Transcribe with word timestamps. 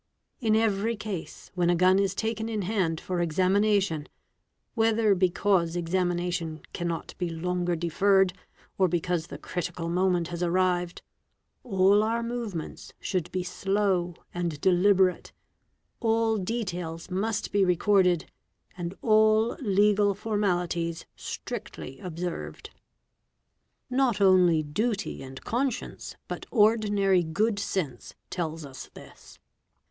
In 0.39 0.55
every 0.55 0.95
case 0.95 1.51
when 1.53 1.69
a 1.69 1.75
gun 1.75 1.99
is 1.99 2.15
taken 2.15 2.49
in 2.49 2.63
hand 2.63 2.99
for 2.99 3.17
exami 3.23 3.67
ae 3.67 3.79
tion, 3.79 4.07
whether 4.73 5.13
because 5.13 5.75
examination 5.75 6.61
cannot 6.73 7.13
be 7.19 7.29
longer 7.29 7.75
deferred 7.75 8.33
or 8.79 8.87
because 8.87 9.27
the 9.27 9.37
critical 9.37 9.89
moment 9.89 10.29
has 10.29 10.41
arrived, 10.41 11.03
all 11.63 12.01
our 12.01 12.23
movements 12.23 12.93
should 12.99 13.31
be 13.31 13.43
slow 13.43 14.15
and 14.33 14.59
deliberate, 14.59 15.33
all 15.99 16.37
details 16.39 17.11
must 17.11 17.51
be 17.51 17.63
recorded 17.63 18.25
and 18.75 18.95
all 19.03 19.55
legal 19.61 20.15
formalities 20.15 21.05
strictly 21.15 21.99
observed. 21.99 22.71
Not 23.87 24.19
only 24.19 24.63
duty 24.63 25.21
and 25.21 25.43
conscience 25.43 26.15
but 26.27 26.47
ordinary 26.49 27.21
good 27.21 27.59
sense 27.59 28.15
tell} 28.31 28.49
MUZZLE 28.49 28.65
LOADERS 28.67 28.83
429 28.95 29.09
this. 29.13 29.39